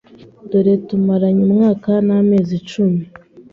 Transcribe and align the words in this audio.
dore 0.49 0.73
tumaranye 0.87 1.41
umwaka 1.49 1.91
n’amezi 2.07 2.51
icumi 2.59 3.01